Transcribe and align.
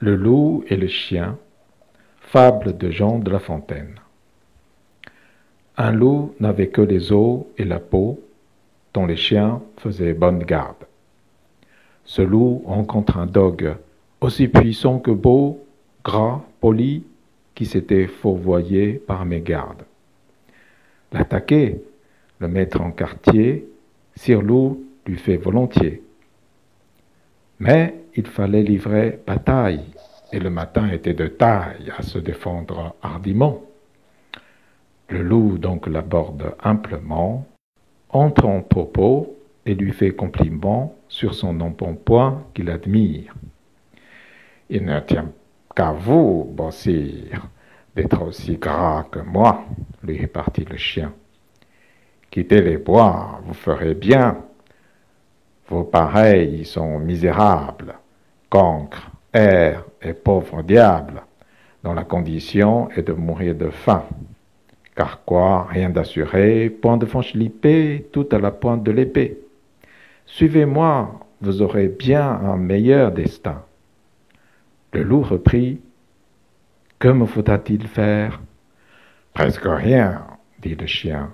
Le 0.00 0.16
loup 0.16 0.64
et 0.68 0.76
le 0.76 0.86
chien, 0.86 1.38
fable 2.20 2.76
de 2.76 2.90
Jean 2.90 3.18
de 3.18 3.30
La 3.30 3.38
Fontaine. 3.38 3.94
Un 5.76 5.92
loup 5.92 6.34
n'avait 6.40 6.68
que 6.68 6.80
les 6.80 7.12
os 7.12 7.44
et 7.58 7.64
la 7.64 7.80
peau, 7.80 8.20
dont 8.92 9.06
les 9.06 9.16
chiens 9.16 9.60
faisaient 9.78 10.12
bonne 10.12 10.44
garde. 10.44 10.84
Ce 12.04 12.22
loup 12.22 12.62
rencontre 12.66 13.18
un 13.18 13.26
dogue, 13.26 13.74
aussi 14.20 14.48
puissant 14.48 14.98
que 14.98 15.10
beau, 15.10 15.64
gras, 16.04 16.42
poli, 16.60 17.04
qui 17.54 17.66
s'était 17.66 18.06
fourvoyé 18.06 18.94
par 18.94 19.24
mes 19.24 19.40
gardes. 19.40 19.84
L'attaquer, 21.12 21.80
le 22.40 22.48
mettre 22.48 22.80
en 22.80 22.90
quartier, 22.90 23.68
Sir 24.16 24.42
Loup 24.42 24.84
lui 25.06 25.16
fait 25.16 25.36
volontiers. 25.36 26.02
Mais 27.58 27.94
il 28.16 28.26
fallait 28.26 28.62
livrer 28.62 29.20
bataille, 29.26 29.84
et 30.32 30.38
le 30.38 30.50
matin 30.50 30.88
était 30.88 31.14
de 31.14 31.26
taille 31.26 31.92
à 31.96 32.02
se 32.02 32.18
défendre 32.18 32.94
hardiment. 33.02 33.62
Le 35.08 35.22
loup 35.22 35.58
donc 35.58 35.86
l'aborde 35.86 36.54
amplement, 36.62 37.46
entre 38.08 38.46
en 38.46 38.62
propos 38.62 39.36
et 39.66 39.74
lui 39.74 39.92
fait 39.92 40.12
compliment 40.12 40.94
sur 41.08 41.34
son 41.34 41.60
embonpoint 41.60 42.44
qu'il 42.54 42.70
admire. 42.70 43.34
Il 44.70 44.84
ne 44.84 45.00
tient 45.00 45.30
qu'à 45.74 45.92
vous, 45.92 46.50
bon 46.50 46.70
sire, 46.70 47.48
d'être 47.94 48.22
aussi 48.22 48.56
gras 48.56 49.04
que 49.10 49.20
moi, 49.20 49.64
lui 50.02 50.18
répartit 50.18 50.64
le 50.64 50.76
chien. 50.76 51.12
Quittez 52.30 52.62
les 52.62 52.78
bois, 52.78 53.40
vous 53.44 53.54
ferez 53.54 53.94
bien, 53.94 54.38
vos 55.68 55.84
pareils 55.84 56.64
sont 56.64 56.98
misérables, 56.98 57.94
cancres, 58.54 59.10
airs 59.32 59.84
et 60.00 60.12
pauvres 60.12 60.62
diables, 60.62 61.24
dont 61.82 61.92
la 61.92 62.04
condition 62.04 62.88
est 62.90 63.02
de 63.02 63.12
mourir 63.12 63.56
de 63.56 63.68
faim. 63.68 64.04
Car 64.94 65.24
quoi, 65.24 65.64
rien 65.64 65.90
d'assuré, 65.90 66.70
point 66.70 66.96
de 66.96 67.04
franchilipé, 67.04 68.08
tout 68.12 68.28
à 68.30 68.38
la 68.38 68.52
pointe 68.52 68.84
de 68.84 68.92
l'épée. 68.92 69.40
Suivez-moi, 70.26 71.18
vous 71.40 71.62
aurez 71.62 71.88
bien 71.88 72.30
un 72.30 72.56
meilleur 72.56 73.10
destin. 73.10 73.60
Le 74.92 75.02
loup 75.02 75.22
reprit. 75.22 75.80
Que 77.00 77.08
me 77.08 77.26
faudra-t-il 77.26 77.88
faire? 77.88 78.40
Presque 79.32 79.66
rien, 79.66 80.22
dit 80.62 80.76
le 80.76 80.86
chien. 80.86 81.32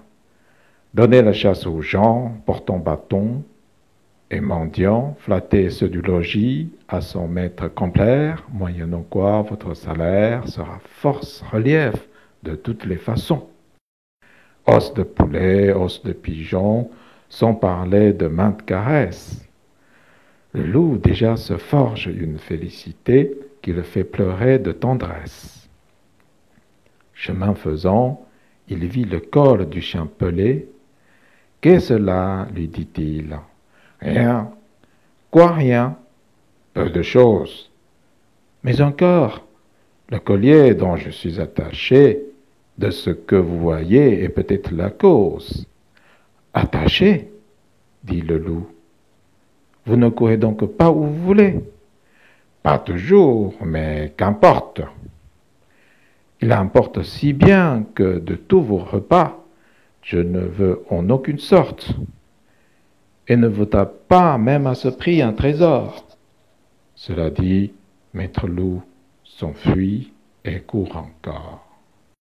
Donnez 0.94 1.20
la 1.20 1.34
chasse 1.34 1.66
aux 1.66 1.82
gens, 1.82 2.32
portant 2.46 2.78
bâton, 2.78 3.44
et 4.30 4.40
mendiant, 4.40 5.16
flattez 5.18 5.70
ceux 5.70 5.88
du 5.88 6.00
logis 6.00 6.70
à 6.88 7.00
son 7.00 7.26
maître 7.26 7.68
complaire, 7.68 8.46
moyennant 8.52 9.02
quoi 9.02 9.42
votre 9.42 9.74
salaire 9.74 10.46
sera 10.48 10.78
force 10.84 11.42
relief 11.50 12.08
de 12.44 12.54
toutes 12.54 12.84
les 12.84 12.96
façons. 12.96 13.48
Os 14.66 14.94
de 14.94 15.02
poulet, 15.02 15.72
os 15.72 16.02
de 16.02 16.12
pigeon, 16.12 16.90
sans 17.28 17.54
parler 17.54 18.12
de 18.12 18.28
maintes 18.28 18.64
caresses. 18.64 19.48
Le 20.52 20.64
loup 20.64 20.98
déjà 20.98 21.36
se 21.36 21.56
forge 21.56 22.06
une 22.06 22.38
félicité 22.38 23.36
qui 23.62 23.72
le 23.72 23.82
fait 23.82 24.04
pleurer 24.04 24.58
de 24.58 24.72
tendresse. 24.72 25.68
Chemin 27.14 27.54
faisant, 27.54 28.26
il 28.68 28.86
vit 28.86 29.04
le 29.04 29.20
col 29.20 29.68
du 29.68 29.80
chien 29.80 30.06
pelé. 30.06 30.68
Qu'est-ce 31.60 31.94
là 31.94 32.46
lui 32.54 32.68
dit-il? 32.68 33.36
Rien. 34.00 34.50
Quoi 35.30 35.52
rien? 35.52 35.96
Peu 36.74 36.90
de 36.90 37.02
choses. 37.02 37.70
Mais 38.62 38.80
encore, 38.80 39.46
le 40.10 40.18
collier 40.18 40.74
dont 40.74 40.96
je 40.96 41.10
suis 41.10 41.40
attaché, 41.40 42.20
de 42.78 42.90
ce 42.90 43.10
que 43.10 43.36
vous 43.36 43.58
voyez, 43.58 44.24
est 44.24 44.28
peut-être 44.28 44.72
la 44.72 44.90
cause. 44.90 45.66
Attaché? 46.54 47.30
dit 48.02 48.22
le 48.22 48.38
loup. 48.38 48.66
Vous 49.84 49.96
ne 49.96 50.08
courez 50.08 50.36
donc 50.36 50.64
pas 50.76 50.90
où 50.90 51.04
vous 51.04 51.22
voulez 51.22 51.60
Pas 52.62 52.78
toujours, 52.78 53.54
mais 53.64 54.12
qu'importe. 54.16 54.80
Il 56.40 56.52
importe 56.52 57.02
si 57.02 57.34
bien 57.34 57.84
que 57.94 58.18
de 58.18 58.34
tous 58.34 58.62
vos 58.62 58.78
repas, 58.78 59.44
je 60.02 60.18
ne 60.18 60.40
veux 60.40 60.82
en 60.88 61.10
aucune 61.10 61.38
sorte 61.38 61.94
et 63.28 63.36
ne 63.36 63.46
vaut 63.46 63.66
pas 63.66 64.38
même 64.38 64.66
à 64.66 64.74
ce 64.74 64.88
prix 64.88 65.22
un 65.22 65.32
trésor. 65.32 66.04
Cela 66.94 67.30
dit, 67.30 67.72
Maître 68.12 68.46
Loup 68.46 68.82
s'enfuit 69.24 70.12
et 70.44 70.60
court 70.60 70.96
encore. 70.96 71.69